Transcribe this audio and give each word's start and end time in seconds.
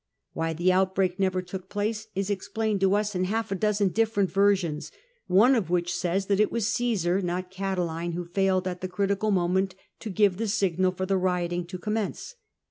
Why 0.33 0.53
the 0.53 0.71
outbreak 0.73 1.19
never 1.19 1.43
took 1.43 1.69
place 1.69 2.07
is 2.15 2.31
ex 2.31 2.49
plained 2.49 2.81
to 2.81 2.95
us 2.95 3.13
in 3.13 3.25
half 3.25 3.51
a 3.51 3.55
dozen 3.55 3.89
different 3.89 4.31
versions, 4.31 4.91
one 5.27 5.53
of 5.53 5.69
which 5.69 5.95
says 5.95 6.25
that 6.25 6.39
it 6.39 6.51
was 6.51 6.73
Caesar, 6.73 7.21
not 7.21 7.51
Catiline, 7.51 8.13
who 8.13 8.25
failed 8.25 8.67
at 8.67 8.81
the 8.81 8.87
critical 8.87 9.29
moment 9.29 9.75
to 9.99 10.09
give 10.09 10.37
the 10.37 10.47
signal 10.47 10.91
for 10.91 11.05
the 11.05 11.17
rioting 11.17 11.67
to 11.67 11.77
commence. 11.77 12.33